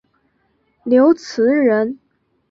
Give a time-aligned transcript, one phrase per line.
[0.83, 1.99] 刘词人。